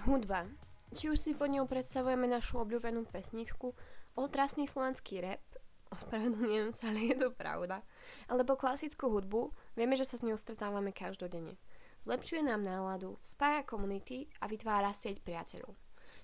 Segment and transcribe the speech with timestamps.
[0.00, 0.48] Hudba.
[0.96, 3.76] Či už si pod ňou predstavujeme našu obľúbenú pesničku,
[4.16, 5.44] otrasný slovenský rap,
[5.92, 7.84] ospravedlňujem sa, ale je to pravda,
[8.26, 11.60] alebo klasickú hudbu, vieme, že sa s ňou stretávame každodenne.
[12.00, 15.76] Zlepšuje nám náladu, spája komunity a vytvára sieť priateľov.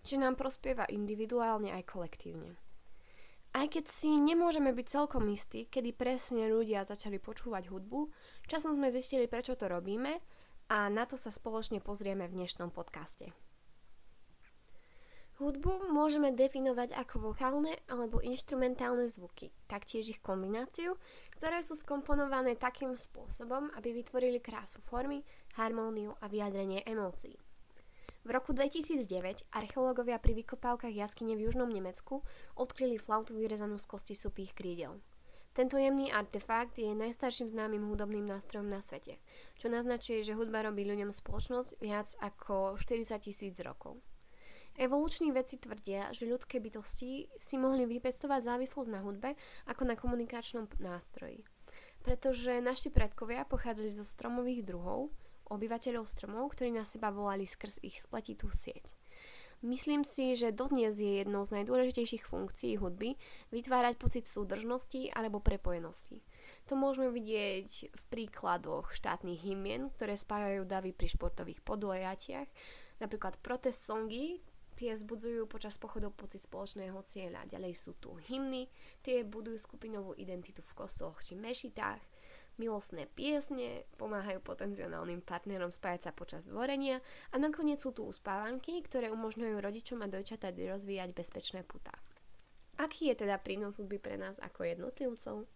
[0.09, 2.57] Čiže nám prospieva individuálne aj kolektívne.
[3.53, 8.09] Aj keď si nemôžeme byť celkom istí, kedy presne ľudia začali počúvať hudbu,
[8.49, 10.17] časom sme zistili, prečo to robíme
[10.73, 13.46] a na to sa spoločne pozrieme v dnešnom podcaste.
[15.37, 20.97] Hudbu môžeme definovať ako vokálne alebo instrumentálne zvuky, taktiež ich kombináciu,
[21.37, 25.21] ktoré sú skomponované takým spôsobom, aby vytvorili krásu formy,
[25.61, 27.37] harmóniu a vyjadrenie emócií.
[28.25, 32.25] V roku 2009 archeológovia pri vykopávkach jaskyne v južnom Nemecku
[32.57, 35.05] odkryli flautu vyrezanú z kosti supých krídel.
[35.53, 39.21] Tento jemný artefakt je najstarším známym hudobným nástrojom na svete,
[39.61, 44.01] čo naznačuje, že hudba robí ľuďom spoločnosť viac ako 40 tisíc rokov.
[44.77, 49.33] Evoluční vedci tvrdia, že ľudské bytosti si mohli vypestovať závislosť na hudbe
[49.65, 51.49] ako na komunikačnom nástroji.
[52.05, 55.09] Pretože naši predkovia pochádzali zo stromových druhov,
[55.49, 58.93] obyvateľov stromov, ktorí na seba volali skrz ich spletitú sieť.
[59.65, 63.17] Myslím si, že dodnes je jednou z najdôležitejších funkcií hudby
[63.49, 66.21] vytvárať pocit súdržnosti alebo prepojenosti.
[66.69, 72.49] To môžeme vidieť v príkladoch štátnych hymien, ktoré spájajú davy pri športových podujatiach,
[73.01, 74.45] napríklad protest songy,
[74.77, 77.49] tie zbudzujú počas pochodov pocit spoločného cieľa.
[77.49, 78.69] Ďalej sú tu hymny,
[79.01, 81.99] tie budujú skupinovú identitu v kostoloch či mešitách.
[82.57, 89.13] Milostné piesne pomáhajú potenciálnym partnerom spájať sa počas dvorenia a nakoniec sú tu uspávanky, ktoré
[89.13, 91.93] umožňujú rodičom a dojčatá rozvíjať bezpečné putá.
[92.81, 95.49] Aký je teda prínos hudby pre nás ako jednotlivcov?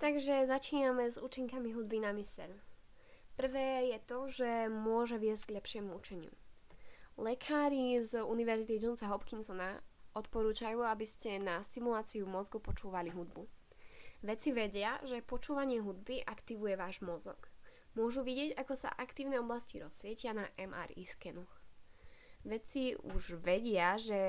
[0.00, 2.48] Takže začíname s účinkami hudby na myseľ.
[3.36, 6.32] Prvé je to, že môže viesť k lepšiemu učeniu.
[7.20, 9.76] Lekári z Univerzity Johnsa Hopkinsona
[10.16, 13.44] odporúčajú, aby ste na stimuláciu mozgu počúvali hudbu.
[14.24, 17.52] Vedci vedia, že počúvanie hudby aktivuje váš mozog.
[17.92, 21.60] Môžu vidieť, ako sa aktívne oblasti rozsvietia na MRI skenoch.
[22.48, 24.20] Vedci už vedia, že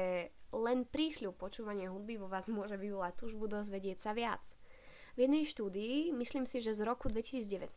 [0.52, 4.44] len prísľub počúvania hudby vo vás môže vyvolať túžbu dozvedieť sa viac–
[5.16, 7.76] v jednej štúdii, myslím si, že z roku 2019,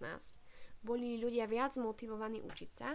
[0.84, 2.92] boli ľudia viac motivovaní učiť sa,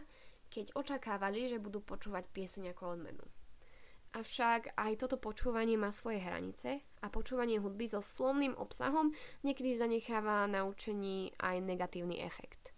[0.49, 3.25] keď očakávali, že budú počúvať pieseň ako odmenu.
[4.09, 9.13] Avšak aj toto počúvanie má svoje hranice a počúvanie hudby so slovným obsahom
[9.45, 12.73] niekedy zanecháva na učení aj negatívny efekt.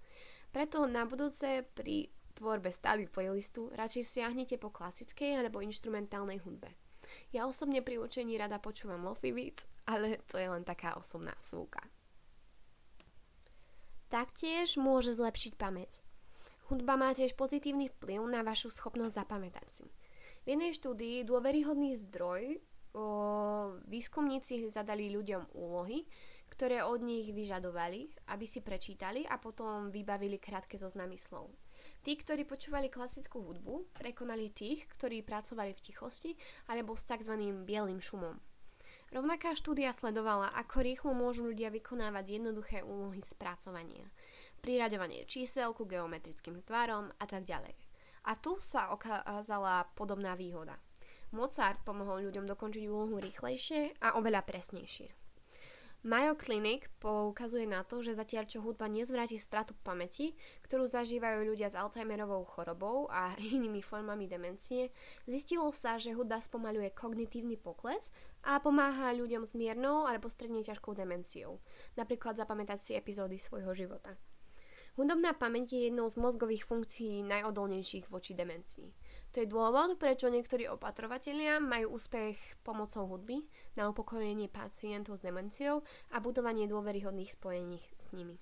[0.51, 6.75] Preto na budúce pri tvorbe stály playlistu radšej siahnite po klasickej alebo instrumentálnej hudbe.
[7.31, 11.83] Ja osobne pri učení rada počúvam lofi beats, ale to je len taká osobná vsúka.
[14.11, 16.03] Taktiež môže zlepšiť pamäť.
[16.67, 19.87] Hudba má tiež pozitívny vplyv na vašu schopnosť zapamätať si.
[20.43, 22.59] V jednej štúdii dôveryhodný zdroj
[23.87, 26.03] výskumníci zadali ľuďom úlohy,
[26.51, 31.47] ktoré od nich vyžadovali, aby si prečítali a potom vybavili krátke zoznamy slov.
[32.03, 36.31] Tí, ktorí počúvali klasickú hudbu, prekonali tých, ktorí pracovali v tichosti
[36.67, 37.33] alebo s tzv.
[37.65, 38.37] bielým šumom.
[39.11, 44.07] Rovnaká štúdia sledovala, ako rýchlo môžu ľudia vykonávať jednoduché úlohy spracovania,
[44.63, 47.75] priraďovanie čísel ku geometrickým tvarom a tak ďalej.
[48.27, 50.79] A tu sa okázala podobná výhoda.
[51.31, 55.21] Mozart pomohol ľuďom dokončiť úlohu rýchlejšie a oveľa presnejšie.
[56.01, 60.33] Mayo Clinic poukazuje na to, že zatiaľ čo hudba nezvráti stratu pamäti,
[60.65, 64.89] ktorú zažívajú ľudia s Alzheimerovou chorobou a inými formami demencie,
[65.29, 68.09] zistilo sa, že hudba spomaluje kognitívny pokles
[68.41, 71.61] a pomáha ľuďom s miernou alebo stredne ťažkou demenciou,
[71.93, 74.17] napríklad zapamätať si epizódy svojho života.
[74.97, 78.89] Hudobná pamäť je jednou z mozgových funkcií najodolnejších voči demencii.
[79.31, 82.35] To je dôvod, prečo niektorí opatrovatelia majú úspech
[82.67, 83.47] pomocou hudby
[83.79, 88.35] na upokojenie pacientov s demenciou a budovanie dôveryhodných spojení s nimi.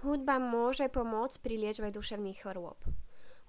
[0.00, 2.80] Hudba môže pomôcť pri liečbe duševných chorôb.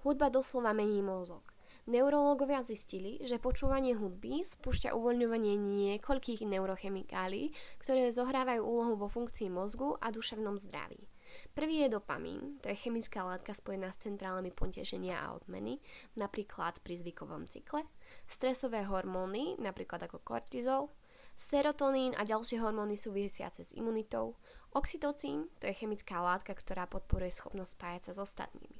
[0.03, 1.47] Hudba doslova mení mozog.
[1.87, 9.95] Neurológovia zistili, že počúvanie hudby spúšťa uvoľňovanie niekoľkých neurochemikálií, ktoré zohrávajú úlohu vo funkcii mozgu
[10.03, 11.07] a duševnom zdraví.
[11.53, 15.77] Prvý je dopamín, to je chemická látka spojená s centrálami potešenia a odmeny,
[16.15, 17.83] napríklad pri zvykovom cykle,
[18.25, 20.89] stresové hormóny, napríklad ako kortizol,
[21.35, 24.39] serotonín a ďalšie hormóny súvisiace s imunitou,
[24.71, 28.78] oxytocín, to je chemická látka, ktorá podporuje schopnosť spájať sa s ostatnými.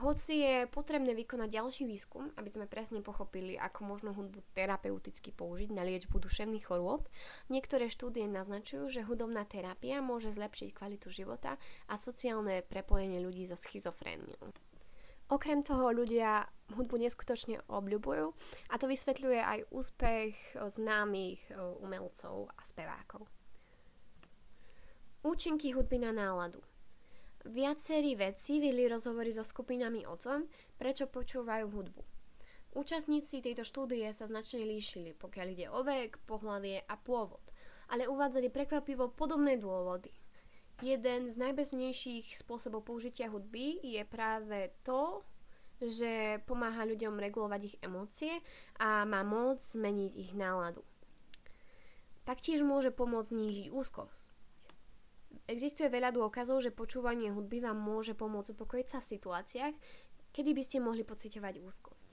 [0.00, 5.68] Hoci je potrebné vykonať ďalší výskum, aby sme presne pochopili, ako možno hudbu terapeuticky použiť
[5.68, 7.04] na liečbu duševných chorôb,
[7.52, 11.60] niektoré štúdie naznačujú, že hudobná terapia môže zlepšiť kvalitu života
[11.92, 14.56] a sociálne prepojenie ľudí so schizofréniou.
[15.28, 18.32] Okrem toho ľudia hudbu neskutočne obľubujú
[18.72, 23.28] a to vysvetľuje aj úspech známych e, umelcov a spevákov.
[25.24, 26.60] Účinky hudby na náladu
[27.42, 30.46] Viacerí vedci viedli rozhovory so skupinami o tom,
[30.78, 32.02] prečo počúvajú hudbu.
[32.72, 37.42] Účastníci tejto štúdie sa značne líšili, pokiaľ ide o vek, pohlavie a pôvod,
[37.90, 40.08] ale uvádzali prekvapivo podobné dôvody.
[40.80, 45.20] Jeden z najbeznejších spôsobov použitia hudby je práve to,
[45.82, 48.40] že pomáha ľuďom regulovať ich emócie
[48.80, 50.80] a má moc zmeniť ich náladu.
[52.24, 54.31] Taktiež môže pomôcť znížiť úzkosť.
[55.48, 59.74] Existuje veľa dôkazov, že počúvanie hudby vám môže pomôcť upokojiť sa v situáciách,
[60.32, 62.08] kedy by ste mohli pociťovať úzkosť.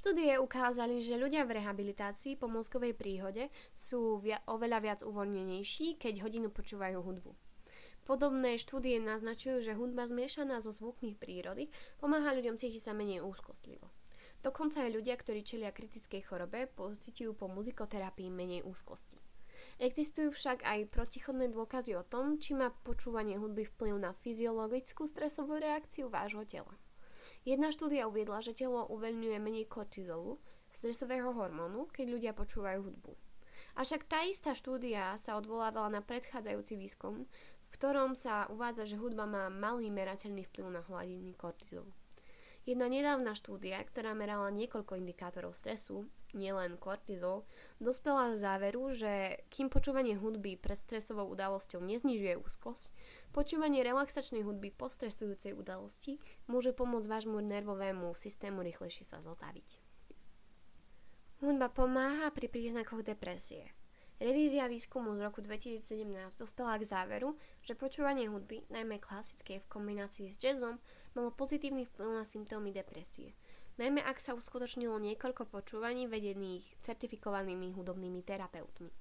[0.00, 6.24] Štúdie ukázali, že ľudia v rehabilitácii po mozgovej príhode sú via- oveľa viac uvoľnenejší, keď
[6.24, 7.36] hodinu počúvajú hudbu.
[8.08, 11.68] Podobné štúdie naznačujú, že hudba zmiešaná zo zvukných prírody
[12.00, 13.92] pomáha ľuďom cítiť sa menej úzkostlivo.
[14.40, 19.29] Dokonca aj ľudia, ktorí čelia kritickej chorobe, pociťujú po muzikoterapii menej úzkosti.
[19.80, 25.56] Existujú však aj protichodné dôkazy o tom, či má počúvanie hudby vplyv na fyziologickú stresovú
[25.56, 26.76] reakciu vášho tela.
[27.48, 30.36] Jedna štúdia uviedla, že telo uveľňuje menej kortizolu,
[30.68, 33.16] stresového hormónu, keď ľudia počúvajú hudbu.
[33.80, 39.24] Avšak tá istá štúdia sa odvolávala na predchádzajúci výskum, v ktorom sa uvádza, že hudba
[39.24, 41.88] má malý merateľný vplyv na hladiny kortizolu.
[42.68, 46.04] Jedna nedávna štúdia, ktorá merala niekoľko indikátorov stresu,
[46.36, 47.48] nielen kortizol,
[47.80, 52.92] dospela k záveru, že kým počúvanie hudby pred stresovou udalosťou neznižuje úzkosť,
[53.32, 56.20] počúvanie relaxačnej hudby po stresujúcej udalosti
[56.52, 59.80] môže pomôcť vášmu nervovému systému rýchlejšie sa zotaviť.
[61.40, 63.72] Hudba pomáha pri príznakoch depresie.
[64.20, 66.04] Revízia výskumu z roku 2017
[66.36, 70.76] dospela k záveru, že počúvanie hudby, najmä klasické v kombinácii s jazzom,
[71.14, 73.34] malo pozitívny vplyv na symptómy depresie.
[73.80, 78.92] Najmä ak sa uskutočnilo niekoľko počúvaní vedených certifikovanými hudobnými terapeutmi.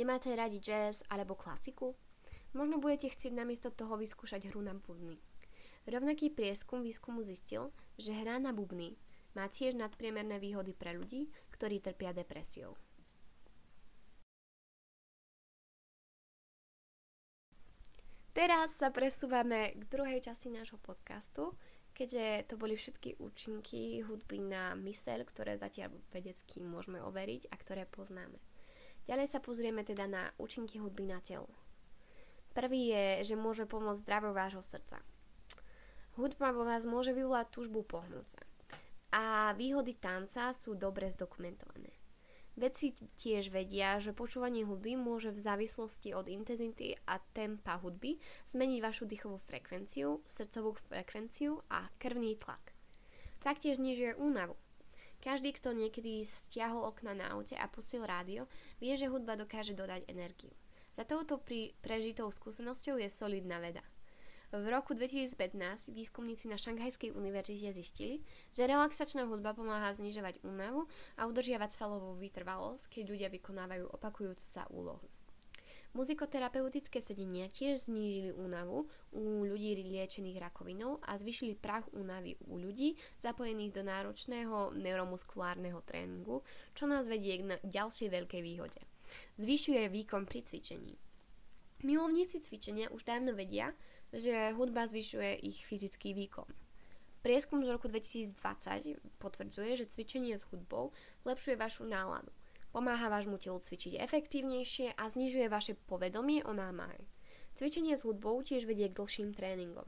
[0.00, 1.92] Nemáte radi jazz alebo klasiku?
[2.54, 5.18] Možno budete chcieť namiesto toho vyskúšať hru na bubny.
[5.84, 8.96] Rovnaký prieskum výskumu zistil, že hra na bubny
[9.36, 12.78] má tiež nadpriemerné výhody pre ľudí, ktorí trpia depresiou.
[18.34, 21.54] Teraz sa presúvame k druhej časti nášho podcastu,
[21.94, 27.86] keďže to boli všetky účinky hudby na myseľ, ktoré zatiaľ vedecky môžeme overiť a ktoré
[27.86, 28.42] poznáme.
[29.06, 31.46] Ďalej sa pozrieme teda na účinky hudby na telo.
[32.58, 34.98] Prvý je, že môže pomôcť zdraviu vášho srdca.
[36.18, 38.42] Hudba vo vás môže vyvolať túžbu pohnúť sa.
[39.14, 42.03] A výhody tanca sú dobre zdokumentované.
[42.54, 48.78] Vedci tiež vedia, že počúvanie hudby môže v závislosti od intenzity a tempa hudby zmeniť
[48.78, 52.70] vašu dýchovú frekvenciu, srdcovú frekvenciu a krvný tlak.
[53.42, 54.54] Taktiež znižuje únavu.
[55.18, 58.46] Každý, kto niekedy stiahol okna na aute a pustil rádio,
[58.78, 60.54] vie, že hudba dokáže dodať energiu.
[60.94, 61.42] Za touto
[61.82, 63.82] prežitou skúsenosťou je solidná veda.
[64.54, 68.22] V roku 2015 výskumníci na Šanghajskej univerzite zistili,
[68.54, 70.86] že relaxačná hudba pomáha znižovať únavu
[71.18, 75.02] a udržiavať svalovú vytrvalosť, keď ľudia vykonávajú opakujúcu sa úlohu.
[75.98, 82.94] Muzikoterapeutické sedenia tiež znížili únavu u ľudí liečených rakovinou a zvyšili prach únavy u ľudí
[83.18, 86.46] zapojených do náročného neuromuskulárneho tréningu,
[86.78, 88.78] čo nás vedie k ďalšej veľkej výhode.
[89.34, 90.94] Zvyšuje výkon pri cvičení.
[91.84, 93.76] Milovníci cvičenia už dávno vedia,
[94.14, 96.46] že hudba zvyšuje ich fyzický výkon.
[97.24, 100.94] Prieskum z roku 2020 potvrdzuje, že cvičenie s hudbou
[101.24, 102.30] zlepšuje vašu náladu
[102.74, 107.06] Pomáha vášmu telu cvičiť efektívnejšie a znižuje vaše povedomie o námahe.
[107.54, 109.86] Cvičenie s hudbou tiež vedie k dlhším tréningom.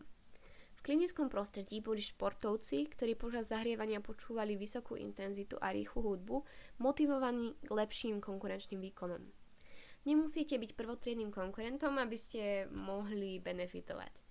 [0.79, 6.47] V klinickom prostredí boli športovci, ktorí počas zahrievania počúvali vysokú intenzitu a rýchlu hudbu,
[6.79, 9.35] motivovaní k lepším konkurenčným výkonom.
[10.07, 14.23] Nemusíte byť prvotriedným konkurentom, aby ste mohli benefitovať.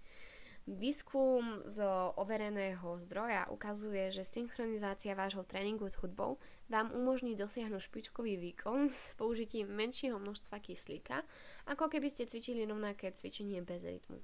[0.66, 1.78] Výskum z
[2.18, 6.42] overeného zdroja ukazuje, že synchronizácia vášho tréningu s hudbou
[6.74, 11.22] vám umožní dosiahnuť špičkový výkon s použitím menšieho množstva kyslíka,
[11.70, 14.18] ako keby ste cvičili rovnaké cvičenie bez rytmu.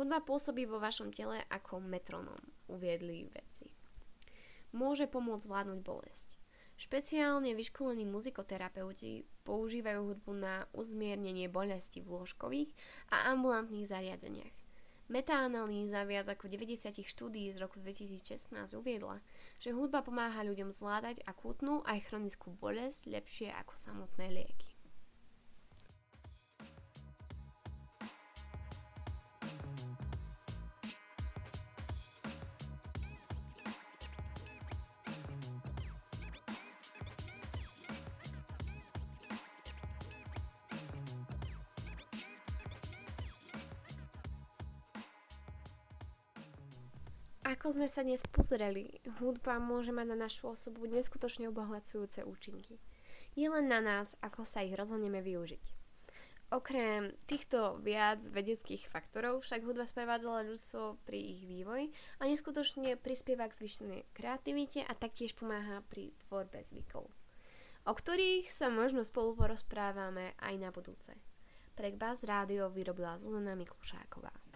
[0.00, 2.40] Hudba pôsobí vo vašom tele ako metronom,
[2.72, 3.68] uviedli vedci.
[4.72, 6.37] Môže pomôcť zvládnuť bolesť.
[6.78, 12.70] Špeciálne vyškolení muzikoterapeuti používajú hudbu na uzmiernenie bolesti v lôžkových
[13.10, 14.54] a ambulantných zariadeniach.
[15.10, 19.18] Metaanalýza viac ako 90 štúdií z roku 2016 uviedla,
[19.58, 24.77] že hudba pomáha ľuďom zvládať akútnu aj chronickú bolesť lepšie ako samotné lieky.
[47.68, 52.80] Ako sme sa dnes pozreli, hudba môže mať na našu osobu neskutočne obohacujúce účinky.
[53.36, 55.60] Je len na nás, ako sa ich rozhodneme využiť.
[56.48, 63.44] Okrem týchto viac vedeckých faktorov však hudba sprevádzala ľudstvo pri ich vývoji a neskutočne prispieva
[63.52, 67.04] k zvyšenej kreativite a taktiež pomáha pri tvorbe zvykov,
[67.84, 71.12] o ktorých sa možno spolu porozprávame aj na budúce.
[71.76, 74.47] Pre Buzz Rádio vyrobila Zuzana Miklušáková.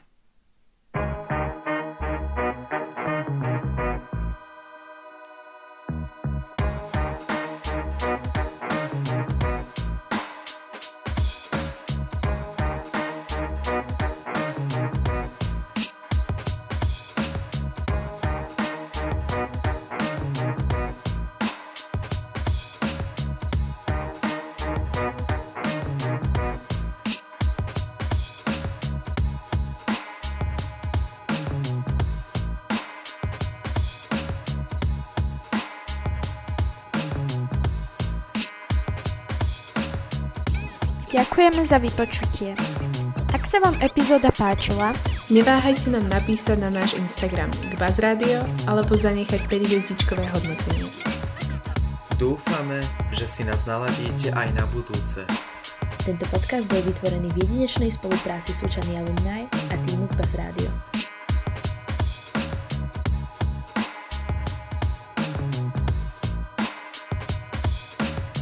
[41.22, 42.50] Ďakujeme za vypočutie.
[43.30, 44.90] Ak sa vám epizóda páčila,
[45.30, 50.90] neváhajte nám napísať na náš Instagram k Radio alebo zanechať 5 hviezdičkové hodnotenie.
[52.18, 52.82] Dúfame,
[53.14, 55.22] že si nás naladíte aj na budúce.
[56.02, 60.74] Tento podcast bol vytvorený v jedinečnej spolupráci s učami Alumni a týmu Buzz Radio.